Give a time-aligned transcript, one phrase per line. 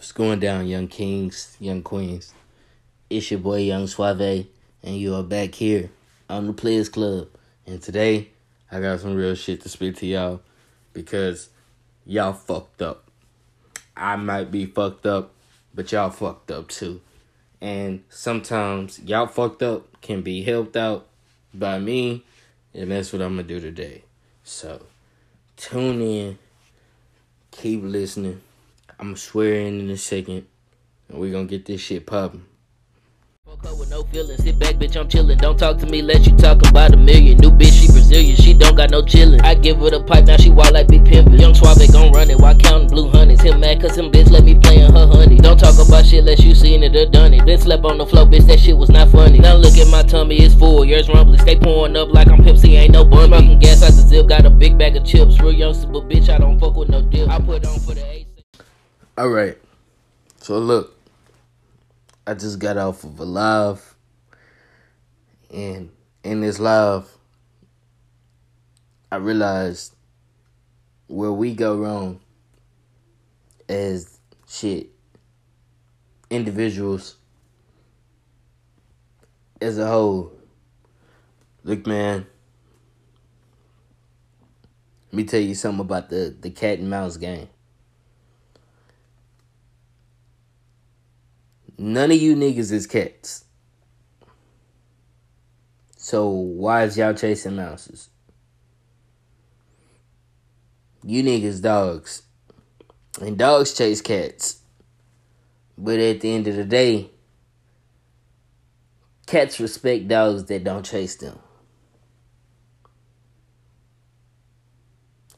[0.00, 2.32] What's going down, young kings, young queens?
[3.10, 4.46] It's your boy, Young Suave,
[4.82, 5.90] and you are back here
[6.26, 7.28] on the Players Club.
[7.66, 8.30] And today,
[8.72, 10.40] I got some real shit to speak to y'all
[10.94, 11.50] because
[12.06, 13.10] y'all fucked up.
[13.94, 15.34] I might be fucked up,
[15.74, 17.02] but y'all fucked up too.
[17.60, 21.08] And sometimes y'all fucked up can be helped out
[21.52, 22.24] by me,
[22.72, 24.04] and that's what I'm gonna do today.
[24.44, 24.80] So,
[25.58, 26.38] tune in,
[27.50, 28.40] keep listening.
[29.00, 30.46] I'm swearing in a second,
[31.08, 32.04] and we're gonna get this shit
[33.64, 34.44] her with no feelings.
[34.44, 35.38] Sit back, bitch, I'm chillin'.
[35.38, 37.38] Don't talk to me, let you talk about a million.
[37.38, 39.42] New bitch, she Brazilian, she don't got no chillin'.
[39.42, 41.40] I give her the pipe, now she wild like big pimpin'.
[41.40, 43.40] Young Suave gon' run it while counting blue honeys.
[43.40, 45.38] Him mad cause him bitch let me play in her honey.
[45.38, 47.46] Don't talk about shit unless you seen it or done it.
[47.46, 49.38] Then slept on the floor, bitch, that shit was not funny.
[49.38, 51.38] Now look at my tummy, it's full, yours rumbly.
[51.38, 53.28] Stay pouring up like I'm C, ain't no bun.
[53.28, 55.40] Smoking gas out the zip, got a big bag of chips.
[55.40, 57.30] Real youngster, but bitch, I don't fuck with no dip.
[57.30, 58.20] I put on for the
[59.20, 59.22] A.
[59.22, 59.58] Alright,
[60.40, 60.98] so look,
[62.26, 63.94] I just got off of a live
[65.52, 65.90] and
[66.24, 67.06] in this live,
[69.12, 69.94] I realized
[71.06, 72.20] where we go wrong
[73.68, 74.88] as shit
[76.30, 77.16] individuals
[79.60, 80.32] as a whole.
[81.62, 82.26] Look, man.
[85.12, 87.50] Let me tell you something about the, the cat and mouse game.
[91.82, 93.46] None of you niggas is cats.
[95.96, 98.10] So why is y'all chasing mouses?
[101.02, 102.24] You niggas dogs.
[103.22, 104.60] And dogs chase cats.
[105.78, 107.12] But at the end of the day,
[109.26, 111.38] cats respect dogs that don't chase them.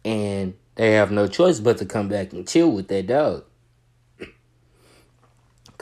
[0.05, 3.45] And they have no choice but to come back and chill with that dog.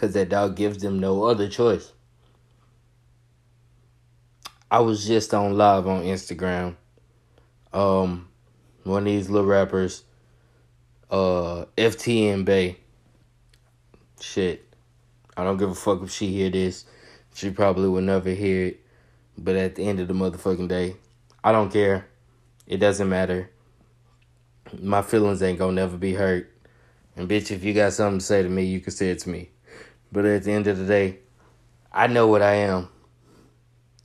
[0.00, 1.92] Because that dog gives them no other choice.
[4.70, 6.76] I was just on live on Instagram.
[7.74, 8.28] Um,
[8.84, 10.04] one of these little rappers,
[11.10, 12.78] uh, FTN Bay.
[14.22, 14.74] Shit,
[15.36, 16.86] I don't give a fuck if she hear this.
[17.34, 18.80] She probably will never hear it.
[19.36, 20.96] But at the end of the motherfucking day,
[21.44, 22.08] I don't care.
[22.66, 23.50] It doesn't matter.
[24.80, 26.50] My feelings ain't gonna never be hurt.
[27.16, 29.28] And bitch, if you got something to say to me, you can say it to
[29.28, 29.50] me.
[30.12, 31.18] But at the end of the day,
[31.92, 32.88] I know what I am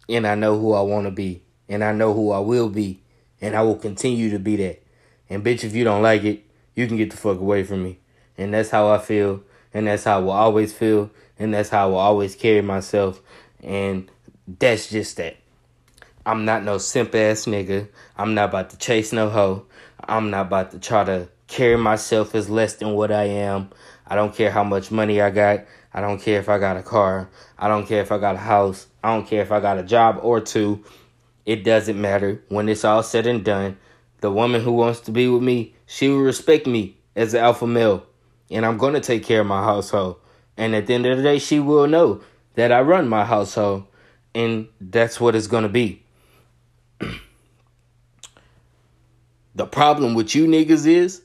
[0.08, 3.02] and I know who I want to be, and I know who I will be,
[3.42, 4.84] and I will continue to be that.
[5.30, 6.44] And bitch, if you don't like it,
[6.76, 8.00] you can get the fuck away from me.
[8.38, 9.44] And that's how I feel,
[9.74, 13.22] and that's how I will always feel, and that's how I will always carry myself.
[13.64, 14.10] And
[14.60, 15.38] that's just that.
[16.26, 17.88] I'm not no simp ass nigga.
[18.18, 19.66] I'm not about to chase no hoe.
[20.08, 23.70] I'm not about to try to carry myself as less than what I am.
[24.08, 25.66] I don't care how much money I got.
[25.96, 27.30] I don't care if I got a car.
[27.58, 28.88] I don't care if I got a house.
[29.02, 30.84] I don't care if I got a job or two.
[31.46, 32.44] It doesn't matter.
[32.50, 33.78] When it's all said and done,
[34.20, 37.66] the woman who wants to be with me, she will respect me as an alpha
[37.66, 38.06] male.
[38.52, 40.18] And I'm going to take care of my household.
[40.58, 42.22] And at the end of the day, she will know
[42.56, 43.86] that I run my household.
[44.34, 46.04] And that's what it's going to be.
[49.56, 51.22] the problem with you niggas is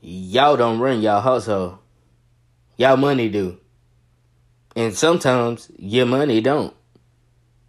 [0.00, 1.78] y'all don't run y'all household.
[2.76, 3.58] Y'all money do.
[4.74, 6.74] And sometimes your money don't.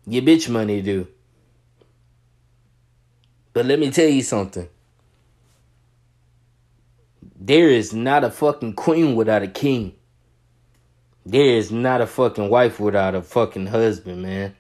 [0.06, 1.08] Your bitch money do.
[3.54, 4.68] But let me tell you something.
[7.40, 9.96] There is not a fucking queen without a king.
[11.26, 14.56] There is not a fucking wife without a fucking husband, man.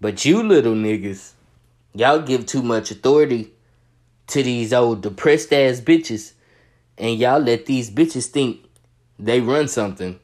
[0.00, 1.32] But you little niggas,
[1.94, 3.52] y'all give too much authority
[4.28, 6.32] to these old depressed ass bitches.
[6.98, 8.64] And y'all let these bitches think
[9.18, 10.18] they run something.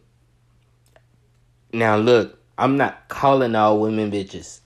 [1.72, 4.60] Now, look, I'm not calling all women bitches.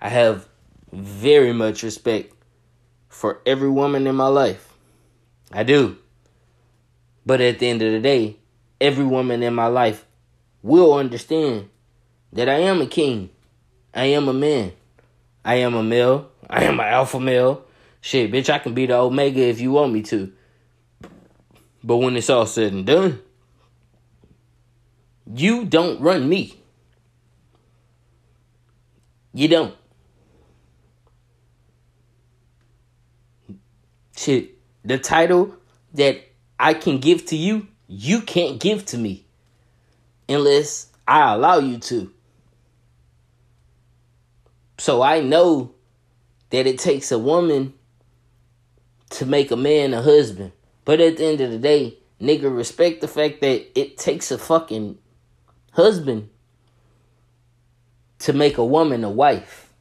[0.00, 0.48] I have
[0.92, 2.32] very much respect
[3.08, 4.74] for every woman in my life.
[5.52, 5.98] I do.
[7.26, 8.36] But at the end of the day,
[8.80, 10.04] every woman in my life
[10.62, 11.68] will understand
[12.32, 13.30] that I am a king.
[13.94, 14.72] I am a man.
[15.44, 16.30] I am a male.
[16.48, 17.64] I am an alpha male.
[18.00, 20.32] Shit, bitch, I can be the omega if you want me to.
[21.84, 23.20] But when it's all said and done,
[25.26, 26.58] you don't run me.
[29.32, 29.74] You don't.
[34.16, 35.56] Shit, the title
[35.94, 36.22] that
[36.58, 39.26] I can give to you, you can't give to me
[40.28, 42.12] unless I allow you to.
[44.78, 45.74] So I know
[46.50, 47.74] that it takes a woman
[49.10, 50.52] to make a man a husband.
[50.84, 54.38] But at the end of the day, Nigga, respect the fact that it takes a
[54.38, 54.96] fucking
[55.72, 56.28] husband
[58.20, 59.72] to make a woman a wife.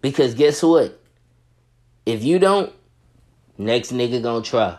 [0.00, 0.98] Because guess what?
[2.06, 2.72] If you don't,
[3.58, 4.78] next nigga gonna try.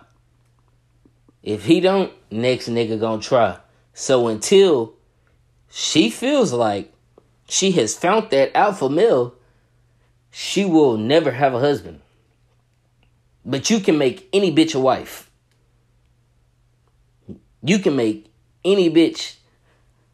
[1.43, 3.57] If he don't, next nigga gonna try.
[3.93, 4.95] So until
[5.69, 6.93] she feels like
[7.47, 9.35] she has found that alpha male,
[10.31, 12.01] she will never have a husband.
[13.45, 15.29] But you can make any bitch a wife.
[17.61, 18.31] You can make
[18.63, 19.35] any bitch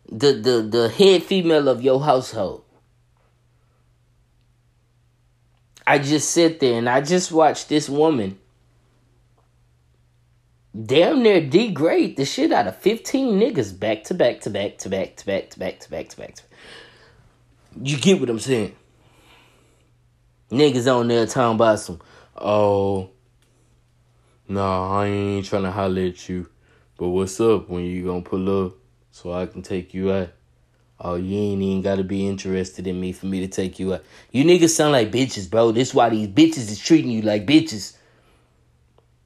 [0.10, 2.64] the, the, the head female of your household.
[5.88, 8.40] I just sit there and I just watch this woman
[10.84, 14.90] damn near degrade the shit out of 15 niggas back to back to back to
[14.90, 16.36] back to back to back to back to back.
[17.82, 18.76] You get what I'm saying?
[20.52, 22.00] Niggas on there talking about some,
[22.36, 23.10] oh,
[24.48, 26.48] no, I ain't trying to holler at you,
[26.98, 28.74] but what's up when you gonna pull up?
[29.16, 30.28] So I can take you out?
[31.00, 34.04] Oh, you ain't even gotta be interested in me for me to take you out.
[34.30, 35.72] You niggas sound like bitches, bro.
[35.72, 37.96] This why these bitches is treating you like bitches.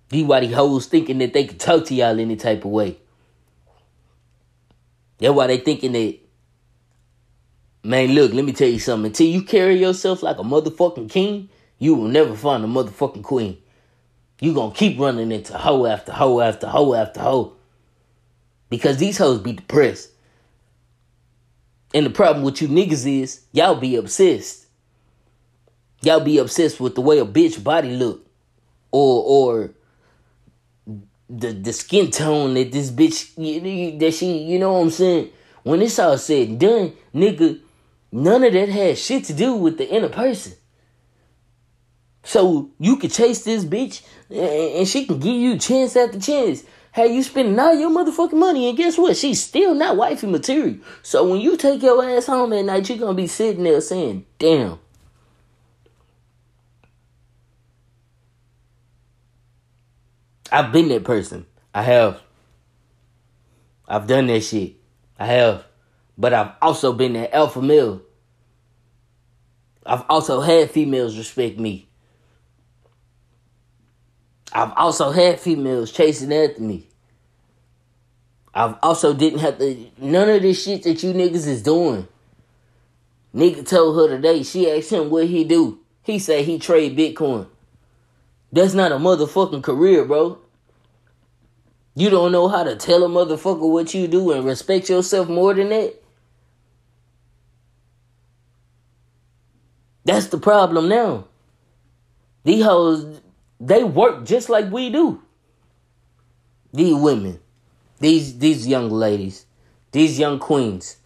[0.10, 3.00] These why these hoes thinking that they can talk to y'all any type of way.
[5.18, 6.20] That's why they thinking that
[7.82, 9.08] Man, look, let me tell you something.
[9.08, 11.50] Until you carry yourself like a motherfucking king,
[11.80, 13.58] you will never find a motherfucking queen.
[14.40, 17.56] You gonna keep running into hoe after hoe after hoe after hoe.
[18.70, 20.12] Because these hoes be depressed.
[21.94, 24.68] And the problem with you niggas is y'all be obsessed.
[26.02, 28.26] Y'all be obsessed with the way a bitch body look.
[28.92, 29.72] Or or
[31.30, 35.30] the the skin tone that this bitch that she you know what I'm saying?
[35.64, 37.60] When it's all said and done, nigga,
[38.12, 40.54] None of that has shit to do with the inner person.
[42.24, 46.64] So you can chase this bitch and she can give you chance after chance.
[46.92, 49.16] Hey, you spending all your motherfucking money, and guess what?
[49.16, 50.78] She's still not wifey material.
[51.04, 54.26] So when you take your ass home at night, you're gonna be sitting there saying,
[54.40, 54.80] damn.
[60.52, 61.46] I've been that person.
[61.76, 62.22] I have.
[63.88, 64.76] I've done that shit.
[65.20, 65.66] I have.
[66.18, 68.02] But I've also been that alpha male.
[69.86, 71.89] I've also had females respect me.
[74.52, 76.88] I've also had females chasing after me.
[78.54, 82.08] I've also didn't have to none of this shit that you niggas is doing.
[83.34, 85.80] Nigga told her today, she asked him what he do.
[86.02, 87.48] He said he trade Bitcoin.
[88.52, 90.40] That's not a motherfucking career, bro.
[91.96, 95.54] You don't know how to tell a motherfucker what you do and respect yourself more
[95.54, 96.02] than that?
[100.06, 101.26] That's the problem now.
[102.44, 103.22] These hoes,
[103.60, 105.22] they work just like we do.
[106.72, 107.40] These women,
[108.00, 109.46] these these young ladies,
[109.92, 110.98] these young queens,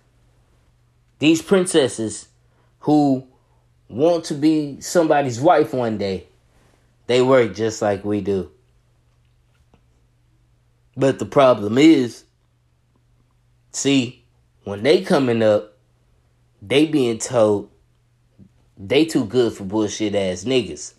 [1.20, 2.28] these princesses
[2.80, 3.26] who
[3.88, 6.28] want to be somebody's wife one day,
[7.08, 8.52] they work just like we do.
[10.96, 12.26] But the problem is,
[13.72, 14.24] see,
[14.64, 15.78] when they coming up,
[16.62, 17.70] they being told
[18.78, 20.94] they too good for bullshit ass niggas.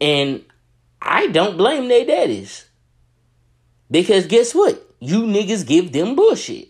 [0.00, 0.44] And
[1.00, 2.66] I don't blame their daddies.
[3.90, 4.82] Because guess what?
[4.98, 6.68] You niggas give them bullshit.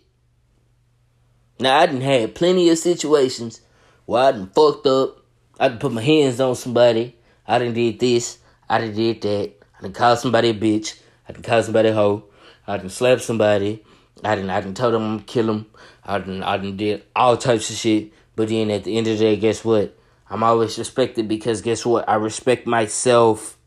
[1.59, 3.61] Now I done had plenty of situations
[4.05, 5.25] where I done fucked up.
[5.59, 7.17] I done put my hands on somebody.
[7.47, 8.39] I done did this.
[8.69, 9.53] I done did that.
[9.79, 11.01] I done called somebody a bitch.
[11.29, 12.25] I done called somebody a hoe.
[12.67, 13.83] I done slapped somebody.
[14.23, 15.67] I done I done told them I'm gonna kill them.
[16.05, 18.13] I done I done did all types of shit.
[18.35, 19.97] But then at the end of the day, guess what?
[20.29, 22.09] I'm always respected because guess what?
[22.09, 23.59] I respect myself.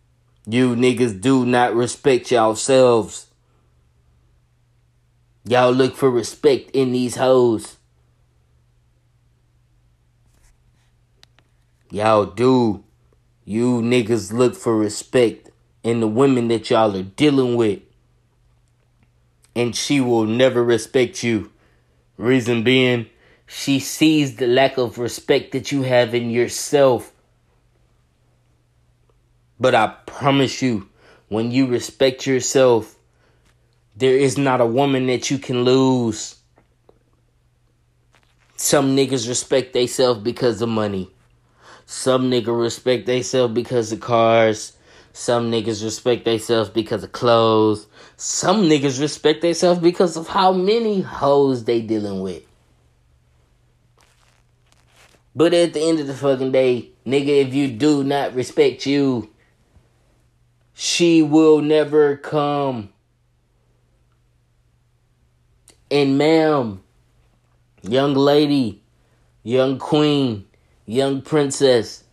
[0.45, 3.27] You niggas do not respect yourselves.
[5.45, 7.77] Y'all look for respect in these hoes.
[11.91, 12.83] Y'all do.
[13.45, 15.49] You niggas look for respect
[15.81, 17.79] in the women that y'all are dealing with.
[19.55, 21.51] And she will never respect you.
[22.17, 23.07] Reason being,
[23.51, 27.11] she sees the lack of respect that you have in yourself.
[29.59, 30.87] But I promise you,
[31.29, 32.95] when you respect yourself,
[33.95, 36.35] there is not a woman that you can lose.
[38.55, 41.09] Some niggas respect themselves because of money.
[41.87, 44.77] Some niggas respect themselves because of cars.
[45.11, 47.87] Some niggas respect themselves because of clothes.
[48.15, 52.43] Some niggas respect themselves because of how many hoes they dealing with.
[55.35, 59.29] But at the end of the fucking day, nigga, if you do not respect you,
[60.73, 62.89] she will never come.
[65.91, 66.81] And ma'am,
[67.81, 68.81] young lady,
[69.43, 70.45] young queen,
[70.85, 72.03] young princess,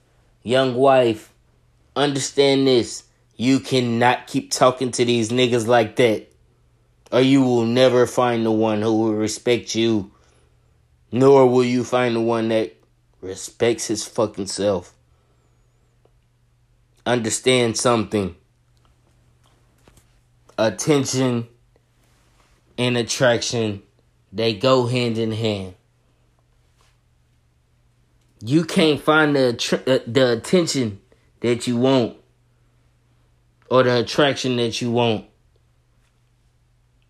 [0.43, 1.33] young wife,
[1.95, 3.05] understand this.
[3.37, 6.33] You cannot keep talking to these niggas like that.
[7.13, 10.11] Or you will never find the one who will respect you.
[11.13, 12.76] Nor will you find the one that
[13.27, 14.95] respects his fucking self.
[17.05, 18.35] Understand something.
[20.59, 21.47] Attention
[22.79, 23.83] and attraction,
[24.33, 25.75] they go hand in hand.
[28.41, 31.01] You can't find the uh, the attention
[31.41, 32.17] that you want
[33.71, 35.27] or the attraction that you want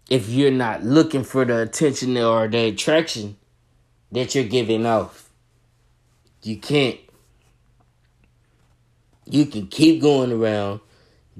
[0.08, 3.36] if you're not looking for the attention or the attraction
[4.12, 5.25] that you're giving off.
[6.46, 7.00] You can't.
[9.24, 10.78] You can keep going around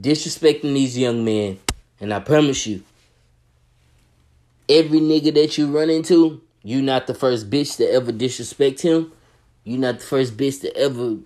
[0.00, 1.60] disrespecting these young men,
[2.00, 2.82] and I promise you,
[4.68, 9.12] every nigga that you run into, you not the first bitch to ever disrespect him.
[9.62, 11.18] You not the first bitch to ever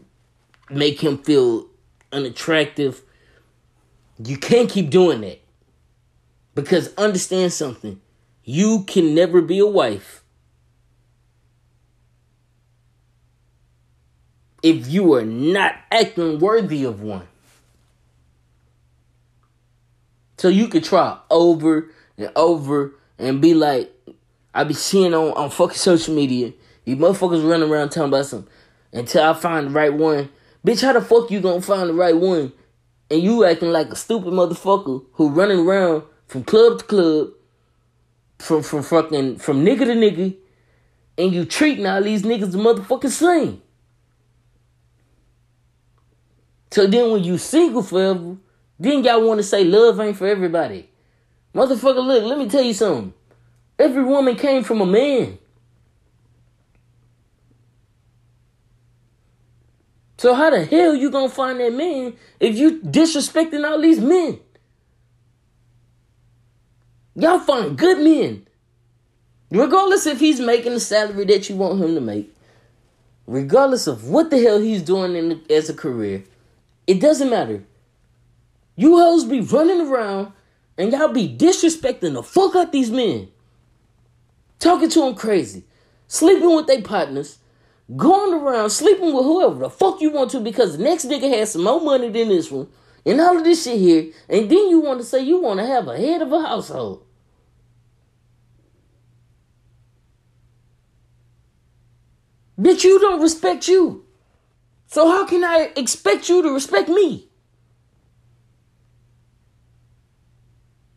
[0.68, 1.66] make him feel
[2.12, 3.00] unattractive.
[4.22, 5.40] You can't keep doing that.
[6.54, 7.98] Because understand something.
[8.44, 10.19] You can never be a wife
[14.62, 17.26] if you are not acting worthy of one.
[20.38, 23.92] So you could try over and over and be like,
[24.54, 26.52] I be seeing on, on fucking social media,
[26.84, 28.50] you motherfuckers running around talking about something
[28.92, 30.30] until I find the right one.
[30.66, 32.52] Bitch, how the fuck you gonna find the right one?
[33.10, 37.28] And you acting like a stupid motherfucker who running around from club to club,
[38.38, 40.36] from from fucking from nigga to nigga,
[41.18, 43.62] and you treating all these niggas the motherfucking same.
[46.70, 48.36] So then when you single forever,
[48.78, 50.88] then y'all want to say love ain't for everybody.
[51.54, 53.12] Motherfucker, look, let me tell you something.
[53.78, 55.38] Every woman came from a man.
[60.18, 64.38] So how the hell you gonna find that man if you disrespecting all these men?
[67.14, 68.46] Y'all find good men.
[69.50, 72.34] Regardless if he's making the salary that you want him to make.
[73.26, 76.22] Regardless of what the hell he's doing in the, as a career.
[76.90, 77.62] It doesn't matter.
[78.74, 80.32] You hoes be running around
[80.76, 83.28] and y'all be disrespecting the fuck out these men.
[84.58, 85.62] Talking to them crazy.
[86.08, 87.38] Sleeping with their partners.
[87.96, 91.52] Going around sleeping with whoever the fuck you want to because the next nigga has
[91.52, 92.66] some more money than this one.
[93.06, 94.12] And all of this shit here.
[94.28, 97.06] And then you want to say you want to have a head of a household.
[102.60, 104.06] Bitch, you don't respect you.
[104.90, 107.28] So how can I expect you to respect me?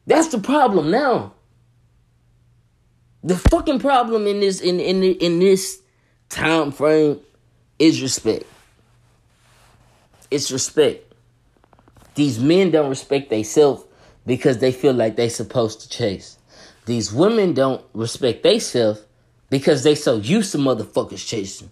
[0.08, 1.34] That's the problem now.
[3.24, 5.80] The fucking problem in this in in in this
[6.30, 7.20] time frame
[7.78, 8.46] is respect.
[10.32, 11.14] It's respect.
[12.16, 13.84] These men don't respect themselves
[14.26, 16.40] because they feel like they supposed to chase.
[16.88, 19.04] These women don't respect themselves
[19.52, 21.70] because they so used to motherfuckers chasing.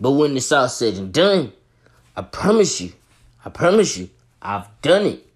[0.00, 1.52] But when it's all said and done,
[2.16, 2.92] I promise you,
[3.44, 4.10] I promise you,
[4.40, 5.26] I've done it.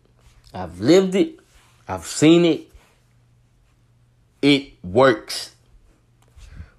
[0.53, 1.39] I've lived it.
[1.87, 2.71] I've seen it.
[4.43, 5.55] It works.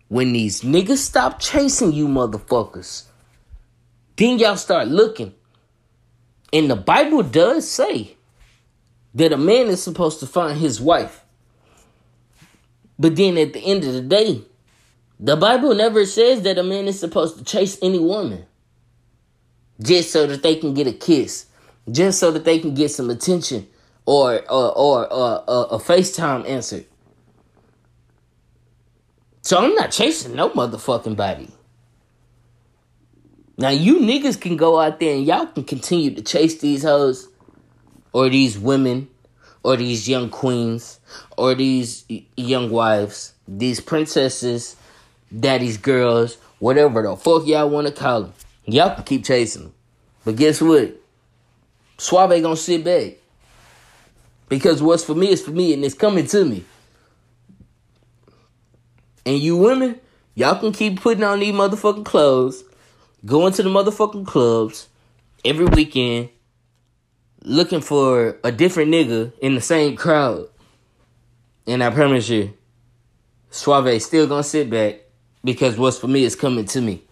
[0.07, 3.03] When these niggas stop chasing you motherfuckers,
[4.15, 5.33] then y'all start looking.
[6.51, 8.15] And the Bible does say
[9.13, 11.23] that a man is supposed to find his wife.
[12.97, 14.41] But then at the end of the day,
[15.19, 18.45] the Bible never says that a man is supposed to chase any woman
[19.81, 21.45] just so that they can get a kiss,
[21.91, 23.67] just so that they can get some attention
[24.05, 26.85] or or or, or, or a FaceTime answer.
[29.41, 31.49] So I'm not chasing no motherfucking body.
[33.57, 37.27] Now you niggas can go out there and y'all can continue to chase these hoes
[38.13, 39.09] or these women
[39.63, 40.99] or these young queens
[41.37, 42.05] or these
[42.37, 44.77] young wives, these princesses
[45.37, 48.33] daddy's girls, whatever the fuck y'all want to call them.
[48.65, 49.73] Y'all can keep chasing them.
[50.25, 50.95] But guess what?
[51.97, 53.13] Suave gonna sit back.
[54.47, 56.63] Because what's for me is for me and it's coming to me.
[59.25, 59.99] And you women,
[60.33, 62.63] y'all can keep putting on these motherfucking clothes,
[63.25, 64.87] going to the motherfucking clubs
[65.45, 66.29] every weekend,
[67.43, 70.47] looking for a different nigga in the same crowd.
[71.67, 72.53] And I promise you,
[73.51, 75.01] Suave still gonna sit back
[75.43, 77.03] because what's for me is coming to me.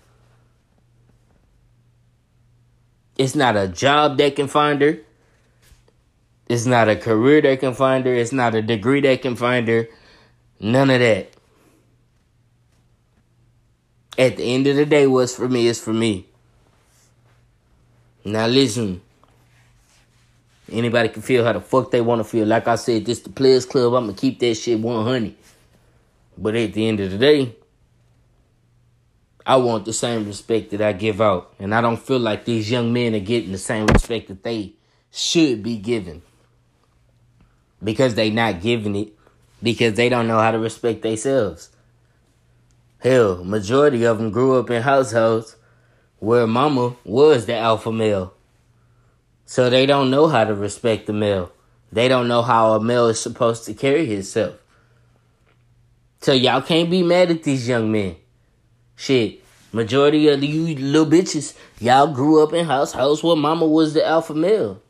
[3.17, 4.99] It's not a job that can find her.
[6.47, 8.13] It's not a career that can find her.
[8.13, 9.87] It's not a degree that can find her.
[10.59, 11.31] None of that.
[14.17, 16.25] At the end of the day, what's for me is for me.
[18.23, 19.01] Now listen.
[20.71, 22.45] Anybody can feel how the fuck they want to feel.
[22.45, 23.93] Like I said, this the Players Club.
[23.93, 25.35] I'm gonna keep that shit 100.
[26.37, 27.55] But at the end of the day,
[29.47, 31.53] I want the same respect that I give out.
[31.57, 34.73] And I don't feel like these young men are getting the same respect that they
[35.09, 36.21] should be given.
[37.81, 39.13] Because they not giving it.
[39.63, 41.69] Because they don't know how to respect themselves.
[42.99, 45.55] Hell, majority of them grew up in households
[46.19, 48.33] where mama was the alpha male.
[49.45, 51.53] So they don't know how to respect the male.
[51.89, 54.55] They don't know how a male is supposed to carry himself.
[56.19, 58.17] So y'all can't be mad at these young men.
[58.97, 64.05] Shit, majority of you little bitches, y'all grew up in households where mama was the
[64.05, 64.81] alpha male.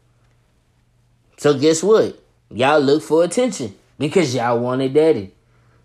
[1.36, 2.18] So guess what?
[2.50, 5.34] Y'all look for attention because y'all wanted daddy.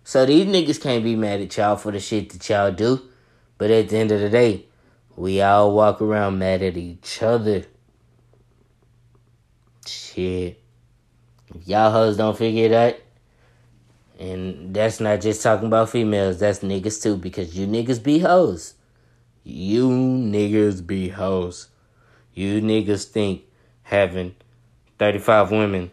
[0.05, 3.01] So these niggas can't be mad at y'all for the shit that y'all do.
[3.57, 4.65] But at the end of the day,
[5.17, 7.65] we all walk around mad at each other.
[9.85, 10.61] Shit.
[11.53, 12.95] If y'all hoes don't figure out,
[14.19, 18.75] and that's not just talking about females, that's niggas too, because you niggas be hoes.
[19.43, 21.67] You niggas be hoes.
[22.33, 23.43] You niggas think
[23.83, 24.35] having
[24.99, 25.91] 35 women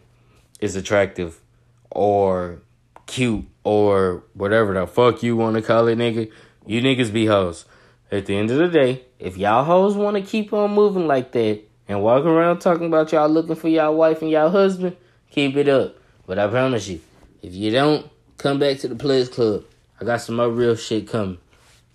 [0.59, 1.41] is attractive
[1.89, 2.61] or
[3.05, 6.31] cute or whatever the fuck you want to call it, nigga.
[6.65, 7.65] You niggas be hoes.
[8.11, 11.31] At the end of the day, if y'all hoes want to keep on moving like
[11.33, 14.95] that and walking around talking about y'all looking for y'all wife and y'all husband,
[15.29, 15.95] keep it up.
[16.25, 17.01] But I promise you,
[17.41, 19.63] if you don't, come back to the Players Club.
[19.99, 21.37] I got some more real shit coming.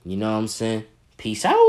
[0.05, 0.85] You know what I'm saying?
[1.17, 1.66] Peace out.